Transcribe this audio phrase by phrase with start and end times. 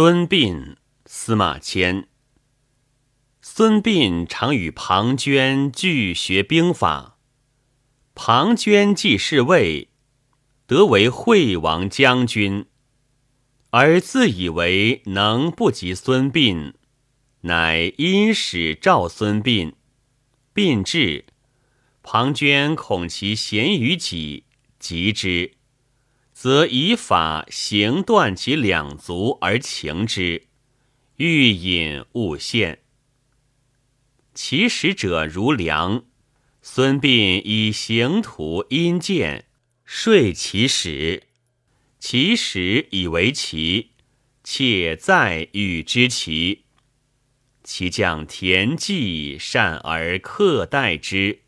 [0.00, 0.76] 孙膑、
[1.06, 2.06] 司马迁。
[3.42, 7.18] 孙膑常与庞涓俱学兵法。
[8.14, 9.88] 庞涓既是魏，
[10.68, 12.66] 得为惠王将军，
[13.70, 16.74] 而自以为能不及孙膑，
[17.40, 19.72] 乃因使召孙膑。
[20.54, 21.24] 膑至，
[22.04, 24.44] 庞涓恐其贤于己，
[24.78, 25.57] 急之。
[26.40, 30.46] 则以法行断其两足而情之，
[31.16, 32.82] 欲隐勿现。
[34.34, 36.04] 其使者如梁，
[36.62, 39.46] 孙膑以行图阴见，
[39.84, 41.24] 说其使。
[41.98, 43.90] 其使以为奇，
[44.44, 46.66] 且在与之齐。
[47.64, 51.40] 其将田忌善而克待之。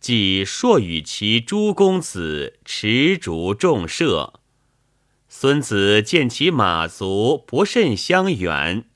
[0.00, 4.40] 即硕与其诸公子持烛重射，
[5.28, 8.86] 孙子见其马足不甚相远，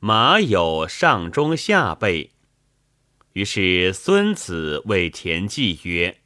[0.00, 2.32] 马有上中下背，
[3.34, 6.18] 于是孙子谓田忌曰：“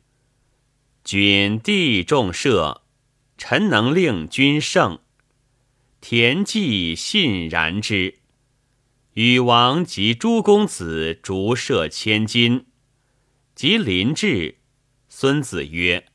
[1.04, 2.80] 君地重射，
[3.36, 4.98] 臣能令君胜。”
[6.00, 8.20] 田忌信然之，
[9.12, 12.67] 与王及诸公子逐射千金。
[13.58, 14.58] 及临至，
[15.08, 16.06] 孙子曰：“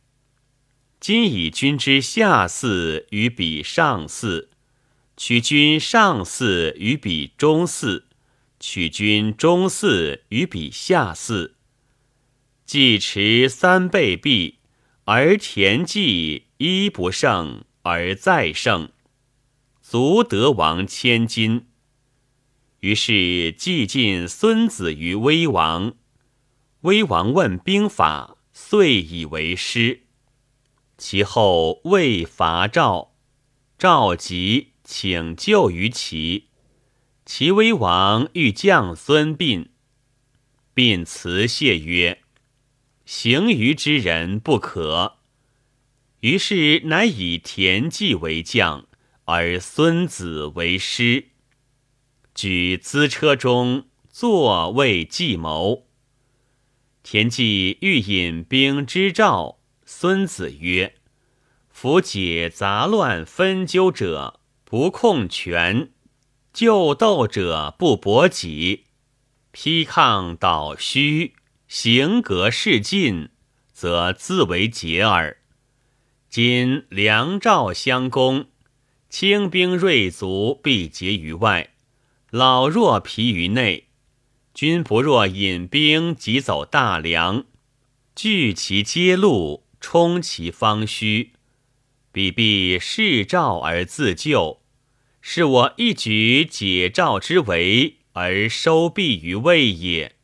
[1.02, 4.48] 今以君之下嗣与彼上嗣，
[5.18, 8.04] 取君上嗣与彼中嗣，
[8.62, 11.52] 取君中嗣与彼下嗣。
[12.66, 14.60] 既持三倍璧，
[15.04, 18.90] 而田忌一不胜而再胜，
[19.82, 21.66] 足得王千金。
[22.80, 25.96] 于是既尽孙子于威王。”
[26.84, 30.02] 威王问兵法，遂以为师。
[30.98, 33.14] 其后魏伐赵，
[33.78, 36.50] 赵急，请救于齐。
[37.26, 39.68] 齐威王欲降孙膑，
[40.76, 42.22] 膑辞谢曰
[43.06, 45.20] ：“行于之人不可。”
[46.20, 48.88] 于是乃以田忌为将，
[49.24, 51.30] 而孙子为师。
[52.36, 55.88] 举资车中，坐为计谋。
[57.04, 60.96] 田忌欲引兵之赵，孙子曰
[61.70, 65.92] ：“夫解杂乱纷纠者不控权，
[66.54, 68.86] 救斗者不搏己，
[69.52, 71.34] 批抗倒虚，
[71.68, 73.30] 行格势尽，
[73.74, 75.38] 则自为解耳。
[76.30, 78.48] 今梁赵相攻，
[79.10, 81.72] 轻兵锐卒必结于外，
[82.32, 83.90] 老弱疲于内。”
[84.54, 87.46] 君不若引兵急走大梁，
[88.16, 91.32] 据其街路，冲其方虚，
[92.12, 94.62] 彼必视赵而自救，
[95.22, 100.18] 是我一举解赵之围而收弊于魏也。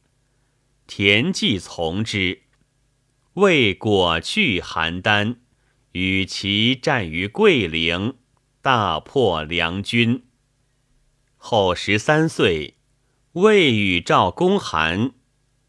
[0.85, 2.43] 田忌从之，
[3.33, 5.37] 魏果去邯郸，
[5.93, 8.17] 与其战于桂陵，
[8.61, 10.23] 大破梁军。
[11.35, 12.75] 后十三岁。
[13.33, 15.11] 魏与赵公韩，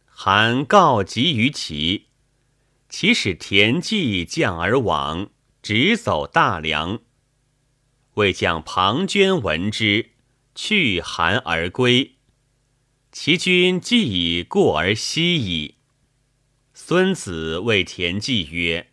[0.07, 2.07] 韩告急于齐，
[2.89, 5.29] 齐使田忌将而往，
[5.63, 7.01] 直走大梁。
[8.15, 10.13] 魏将庞涓闻之，
[10.55, 12.17] 去韩而归。
[13.13, 15.75] 齐军既已过而西矣。
[16.73, 18.91] 孙子谓田忌曰：“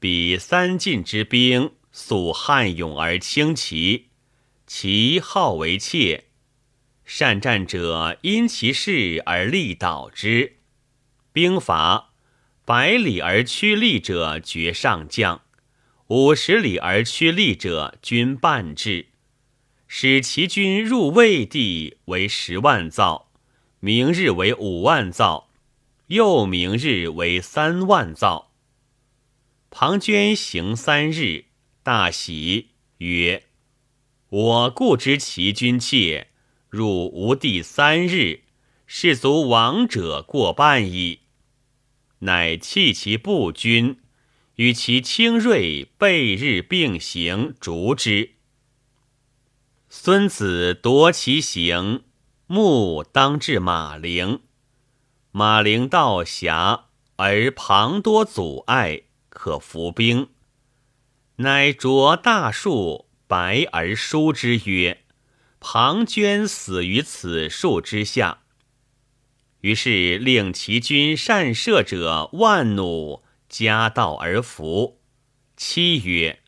[0.00, 4.06] 彼三晋之兵，素悍勇而轻骑，
[4.66, 6.24] 其号为妾。”
[7.06, 10.56] 善战者因其势而力导之。
[11.32, 12.12] 兵法：
[12.64, 15.42] 百里而趋利者绝上将，
[16.08, 19.06] 五十里而趋利者军半至。
[19.86, 23.30] 使其军入魏地为十万灶，
[23.78, 25.48] 明日为五万灶，
[26.08, 28.50] 又明日为三万灶。
[29.70, 31.44] 庞涓行三日，
[31.84, 33.44] 大喜，曰
[34.28, 36.30] ：“我故知其军切。”
[36.76, 38.42] 入吴地三日，
[38.86, 41.20] 士卒亡者过半矣。
[42.18, 43.98] 乃弃其步军，
[44.56, 48.32] 与其轻锐备日并行，逐之。
[49.88, 52.02] 孙子夺其行，
[52.46, 54.40] 目当至马陵。
[55.30, 60.28] 马陵道狭，而旁多阻碍，可伏兵。
[61.36, 65.05] 乃着大树，白而书之曰。
[65.60, 68.40] 庞涓死于此树之下。
[69.62, 75.00] 于是令其军善射者万弩夹道而伏。
[75.56, 76.40] 妻曰：“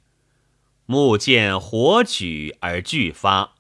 [0.87, 3.55] 目见火举而俱发。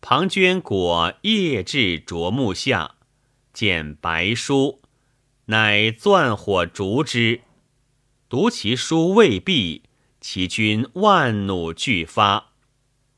[0.00, 2.96] 庞涓果夜至啄木下，
[3.52, 4.80] 见白书，
[5.46, 7.40] 乃钻火烛之。
[8.28, 9.82] 读其书未毕，
[10.20, 12.52] 其军万弩俱发，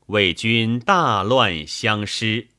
[0.07, 2.49] 魏军大乱相失。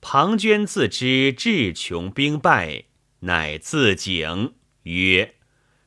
[0.00, 2.84] 庞涓自知志穷兵败，
[3.20, 5.36] 乃自警曰：“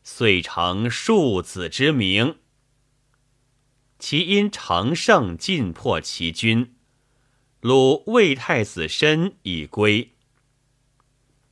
[0.03, 2.37] 遂成庶子之名。”
[3.99, 6.75] 其因乘胜尽破齐军，
[7.61, 10.13] 鲁魏太子申已归。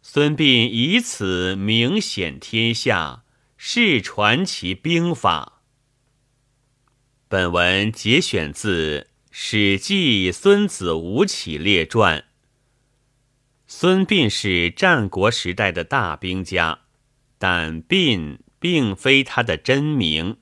[0.01, 3.21] 孙膑以此名显天下。
[3.65, 5.52] 世传其兵法。
[7.33, 9.00] 本文节选自
[9.31, 12.19] 《史记·孙子吴起列传》。
[13.65, 16.81] 孙膑是战国时代的大兵家，
[17.39, 20.38] 但膑并非他的真名，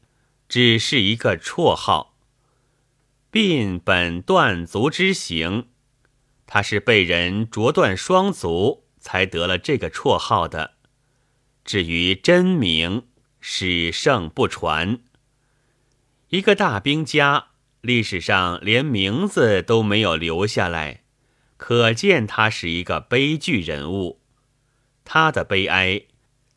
[0.49, 2.17] 只是一个绰号。
[3.31, 5.67] 膑本断足之行，
[6.45, 10.73] 他是被人啄断双足才得了这个绰号的。
[11.63, 13.07] 至于真名，
[13.39, 14.99] 史圣不传，
[16.31, 17.47] 一个大兵家，
[17.81, 21.03] 历史上连名字都没有留下来，
[21.57, 24.21] 可见他是一个悲剧人物。
[25.03, 26.03] 他的悲哀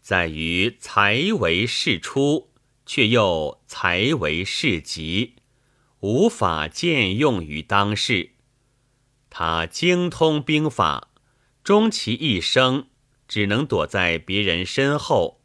[0.00, 2.52] 在于才为世出，
[2.86, 5.34] 却又才为世极，
[5.98, 8.30] 无法见用于当世。
[9.28, 11.08] 他精通兵法，
[11.64, 12.86] 终其一生
[13.26, 15.42] 只能躲在别人身后。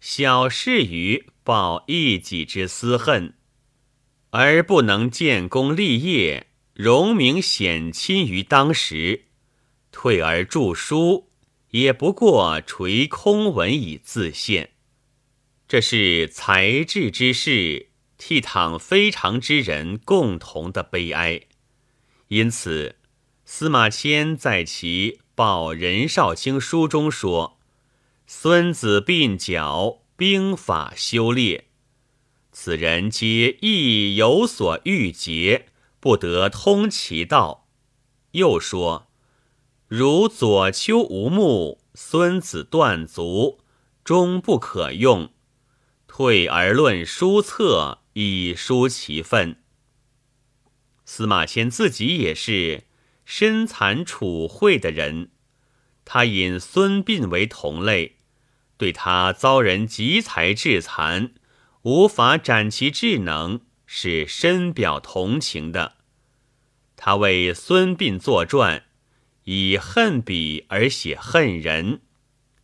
[0.00, 3.32] 小事于报一己之私恨，
[4.30, 9.26] 而不能建功立业、荣名显亲于当时。
[9.92, 11.30] 退而著书，
[11.70, 14.70] 也不过垂空文以自献。
[15.66, 17.88] 这是才智之士
[18.18, 21.42] 倜傥非常之人共同的悲哀。
[22.28, 22.96] 因此，
[23.44, 27.58] 司马迁在其《报任少卿书》中说。
[28.26, 31.64] 孙子鬓角，兵法修炼，
[32.62, 35.68] 此人皆亦有所欲结，
[35.98, 37.66] 不得通其道。
[38.32, 39.10] 又说：
[39.88, 43.60] 如左丘无目，孙子断足，
[44.04, 45.32] 终不可用。
[46.06, 49.56] 退而论书策，以书其愤。
[51.06, 52.84] 司马迁自己也是
[53.24, 55.30] 身残楚秽的人，
[56.04, 58.16] 他引孙膑为同类。
[58.76, 61.32] 对他遭人集才致残，
[61.82, 65.96] 无法展其智能，是深表同情的。
[66.94, 68.84] 他为孙膑作传，
[69.44, 72.02] 以恨笔而写恨人，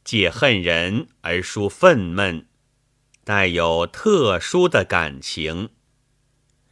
[0.05, 2.45] 借恨人而抒愤懑，
[3.25, 5.71] 带有特殊的感情。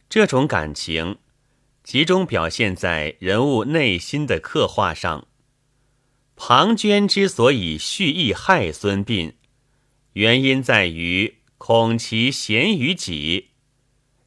[0.07, 1.17] 这种感情
[1.83, 5.27] 集中表现在人物内心的刻画上。
[6.35, 9.33] 庞涓之所以蓄意害孙膑，
[10.13, 13.47] 原因在于恐其贤于己，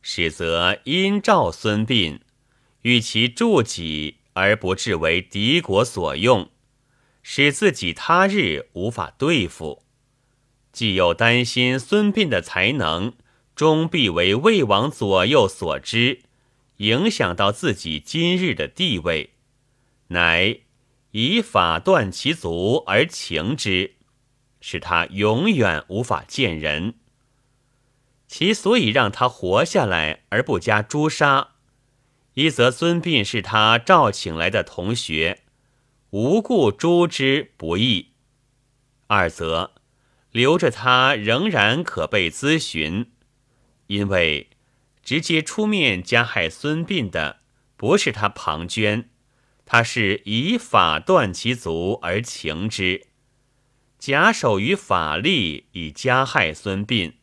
[0.03, 2.19] 实则因召孙膑，
[2.83, 6.51] 欲其助己而不至为敌国所用，
[7.23, 9.85] 使自己他日无法对付；
[10.73, 13.13] 既又担心孙膑的才能
[13.55, 16.23] 终必为魏王左右所知，
[16.79, 19.35] 影响到自己今日的地位，
[20.09, 20.59] 乃。
[21.13, 23.95] 以法断其足而情之，
[24.61, 26.95] 使他永远无法见人。
[28.29, 31.55] 其所以让他活下来而不加诛杀，
[32.35, 35.45] 一则孙膑是他召请来的同学，
[36.11, 38.13] 无故诛之不义；
[39.07, 39.73] 二则
[40.31, 43.11] 留着他仍然可被咨询，
[43.87, 44.51] 因为
[45.03, 47.39] 直接出面加害孙膑的
[47.77, 49.07] 不是他庞涓。
[49.65, 53.07] 他是以法断其足而情之，
[53.99, 57.15] 假手于法力以加害孙膑，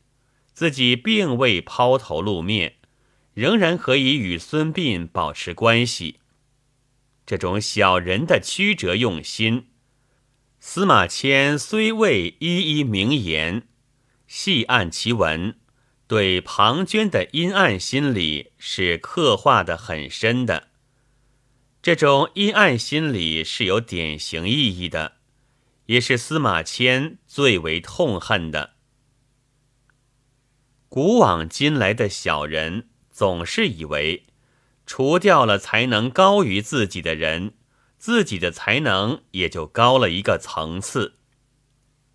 [0.56, 2.78] 自己并未抛头露面，
[3.34, 6.22] 仍然可以与孙膑保持关系。
[7.26, 9.68] 这种小人的曲折用心，
[10.62, 13.68] 司马迁虽未一一明言，
[14.28, 15.58] 细按其文，
[16.08, 20.70] 对庞涓的阴暗心理是刻画的很深的。
[21.82, 25.18] 这种阴暗心理是有典型意义的，
[25.88, 28.75] 也是司马迁最为痛恨的。
[30.96, 34.28] 古往今来的小人总是以为，
[34.86, 37.52] 除掉了才能高于自己的人，
[37.98, 41.16] 自己的才能也就高了一个层次。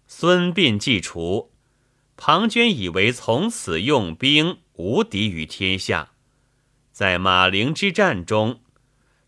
[0.06, 1.52] 孙膑既除，
[2.16, 6.12] 庞涓以为从此用兵无敌于天下。
[6.90, 8.62] 在马陵之战中，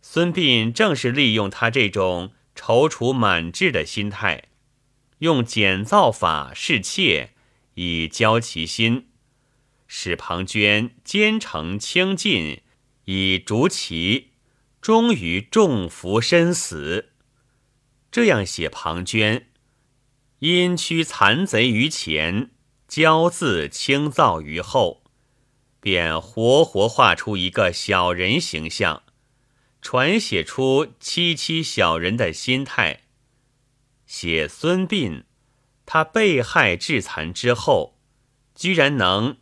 [0.01, 4.45] 孙膑正是利用他这种踌躇满志的心态，
[5.19, 7.35] 用减造法示怯，
[7.75, 9.09] 以交其心，
[9.95, 12.63] 使庞涓兼程轻进，
[13.05, 14.31] 以逐其，
[14.81, 17.11] 终于中伏身死。
[18.11, 19.45] 这样写庞涓，
[20.39, 22.53] 因驱残贼于前，
[22.89, 25.05] 骄自轻躁于后，
[25.79, 29.03] 便活活画出一个小人形象，
[29.83, 33.03] 传写出七七小人的心态。
[34.07, 35.25] 写孙膑，
[35.85, 37.99] 他被害致残之后，
[38.55, 39.37] 居然能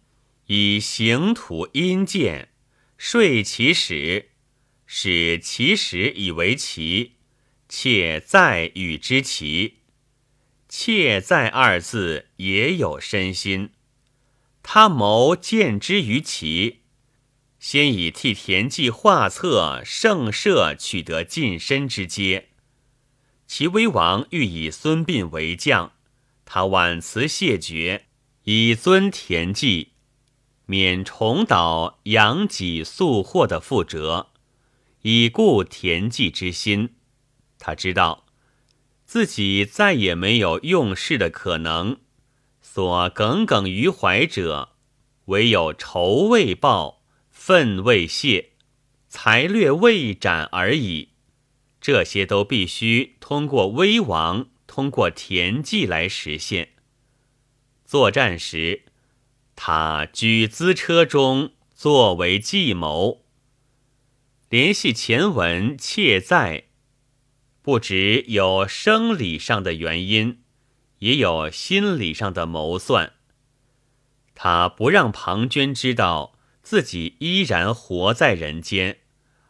[0.52, 2.49] 以行土阴见
[2.99, 4.30] 睡其始，
[4.85, 7.12] 使其始以为奇。
[7.69, 9.76] 且在与之齐，
[10.69, 13.71] 妾在二字也有身心。
[14.61, 16.80] 他谋见之于齐，
[17.61, 22.49] 先以替田忌画策胜射取得近身之阶。
[23.47, 25.92] 齐威王欲以孙膑为将，
[26.45, 28.07] 他婉辞谢绝，
[28.42, 29.92] 以尊田忌，
[30.71, 34.29] 免重蹈养己素祸的覆辙，
[35.03, 36.95] 以固田忌之心。
[37.59, 38.25] 他知道
[39.05, 41.99] 自己再也没有用事的可能，
[42.62, 44.77] 所耿耿于怀者，
[45.25, 48.53] 唯有仇未报、愤未泄、
[49.09, 51.09] 才略未展而已。
[51.81, 56.75] 这些都必须通过威王、通过田忌来实现。
[57.85, 58.85] 作战时，
[59.62, 63.26] 他居资车中，作为计谋，
[64.49, 66.69] 联系前文窃在。
[67.61, 70.40] 不只有生理上的原因，
[71.00, 73.12] 也有心理上的谋算。
[74.35, 79.00] 他不让庞涓知道自己依然活在人间，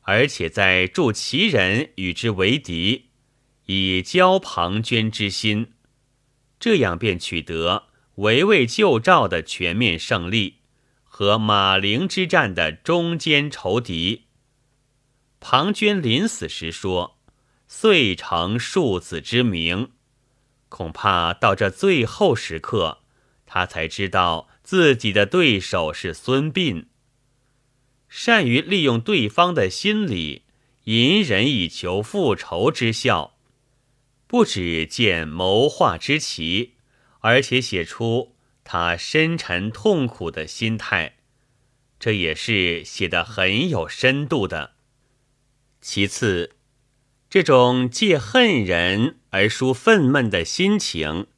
[0.00, 3.11] 而且在助其人与之为敌，
[3.67, 5.75] 以交庞涓之心，
[6.59, 7.90] 这样便取得
[8.21, 10.61] 围魏救赵的全面胜利
[11.05, 14.27] 和马陵之战的中间仇敌。
[15.39, 17.19] 庞涓临死时说。
[17.73, 19.93] 遂成庶子之名，
[20.69, 23.05] 恐怕到这最后时刻，
[23.47, 26.87] 他才知道自己的对手是孙膑。
[28.09, 30.43] 善于利用对方的心理，
[30.87, 33.37] 隐忍以求复仇之效，
[34.27, 36.75] 不止见谋划之奇，
[37.21, 38.35] 而且写出
[38.65, 41.17] 他深沉痛苦的心态，
[41.99, 44.75] 这也是写得很有深度的。
[45.81, 46.57] 其次。
[47.33, 51.29] 这种借恨人而抒愤懑的心情，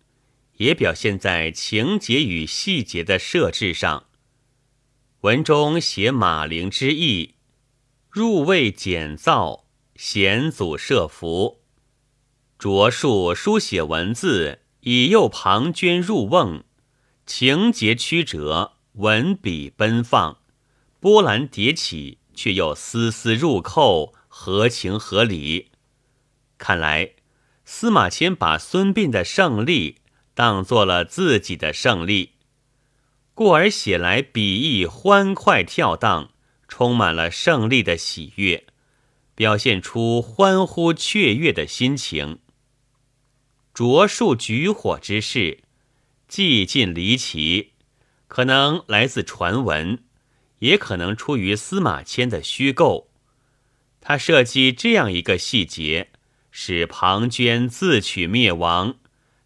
[0.57, 4.07] 也表现在情节与细节的设置上。
[5.21, 7.35] 文中写马陵之役，
[8.09, 11.59] 入位简造，险阻设伏；
[12.59, 16.65] 着述书写文字，以诱庞涓入瓮，
[17.25, 20.39] 情节曲折，文笔奔放，
[20.99, 25.71] 波澜迭起，却又丝丝入扣，合情合理。
[26.59, 27.12] 看来，
[27.65, 29.99] 司马迁把孙膑的胜利
[30.35, 32.33] 当做了自己的胜利，
[33.35, 36.31] 故而写来笔意欢快跳荡，
[36.67, 38.67] 充满了胜利的喜悦，
[39.37, 42.41] 表现出欢呼雀跃的心情。
[43.75, 45.64] 着树举火之事，
[46.29, 47.73] 既近离奇，
[48.29, 50.05] 可能来自传闻，
[50.59, 53.11] 也可能出于司马迁的虚构。
[54.00, 56.09] 他设计这样一个细节。
[56.55, 58.97] 使庞涓自取灭亡，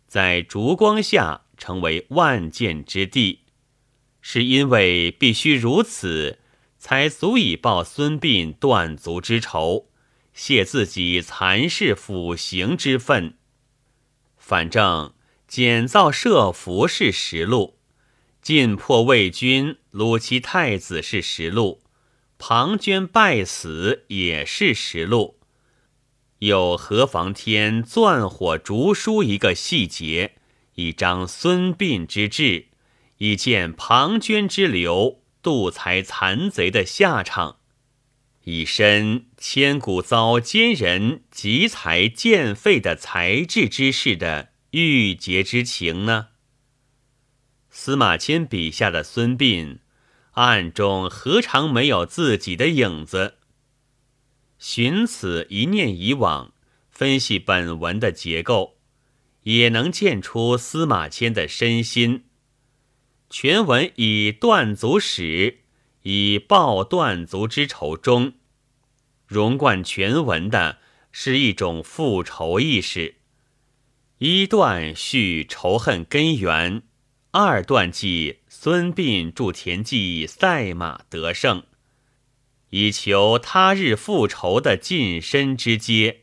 [0.08, 3.44] 在烛光下成为万箭之地，
[4.20, 6.40] 是因为必须如此，
[6.78, 9.88] 才足以报孙膑断足之仇，
[10.34, 13.35] 泄自己残世腐刑之愤。
[14.48, 15.12] 反正
[15.48, 17.80] 简造设伏是实录，
[18.40, 21.82] 进破魏军掳其太子是实录，
[22.38, 25.40] 庞涓败死也是实录。
[26.38, 30.36] 又何妨添钻火竹书一个细节，
[30.76, 32.66] 以彰孙膑之志，
[33.18, 37.56] 以见庞涓之流渡财残贼的下场，
[38.48, 46.28] 以身千古遭奸人集财建废的才智之士的郁结之情呢？
[47.70, 49.78] 司马迁笔下的孙膑，
[50.34, 53.34] 暗中何尝没有自己的影子？
[54.60, 56.52] 寻此一念以往，
[56.88, 58.76] 分析本文的结构，
[59.42, 62.26] 也能见出司马迁的身心。
[63.28, 65.62] 全文以断足史
[66.08, 68.34] 以报断族之仇中，
[69.26, 70.78] 融贯全文的
[71.10, 73.16] 是一种复仇意识。
[74.18, 76.84] 一段叙仇恨根源，
[77.32, 81.64] 二段记孙膑助田忌赛马得胜，
[82.70, 86.20] 以求他日复仇的近身之阶。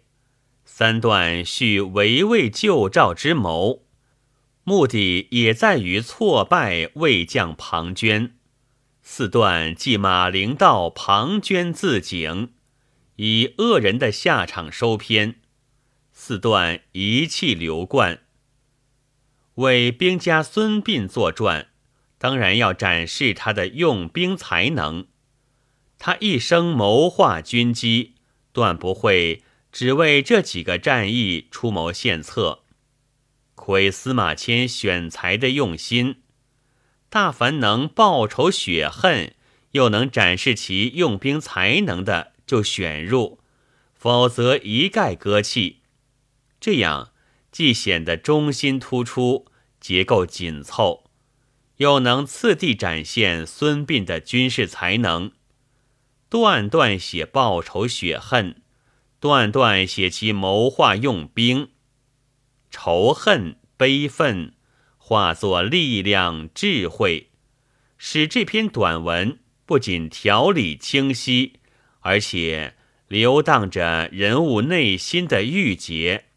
[0.63, 3.83] 三段叙围魏救赵之谋，
[4.63, 8.31] 目的也在于挫败魏将庞涓。
[9.05, 12.53] 四段记马陵道庞涓自警，
[13.17, 15.41] 以恶人的下场收篇。
[16.13, 18.21] 四段一气流贯。
[19.55, 21.67] 为兵家孙膑作传，
[22.17, 25.07] 当然要展示他的用兵才能。
[25.99, 28.15] 他一生谋划军机，
[28.53, 29.43] 断不会。
[29.71, 32.63] 只为这几个战役出谋献策，
[33.55, 36.22] 亏司马迁选材的用心。
[37.13, 39.35] 大凡能报仇雪恨，
[39.73, 43.37] 又能展示其用兵才能的，就选入；
[43.93, 45.81] 否则一概搁弃。
[46.59, 47.11] 这样
[47.51, 49.45] 既显得中心突出，
[49.79, 51.03] 结构紧凑，
[51.77, 55.33] 又能次第展现孙膑的军事才能。
[56.29, 58.63] 段段写报仇雪恨。
[59.19, 61.69] 段段写其谋划用兵，
[62.71, 64.55] 仇恨悲愤
[65.05, 67.29] 化作力量智慧，
[67.97, 71.59] 使这篇短文不仅条理清晰，
[71.99, 72.75] 而且
[73.09, 76.27] 流荡着人物内心的郁结，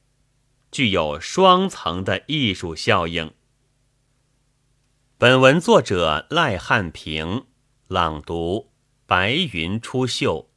[0.72, 3.30] 具有双层的艺术效应。
[5.16, 7.44] 本文作者赖汉平，
[7.86, 8.72] 朗读：
[9.06, 10.48] 白云出岫。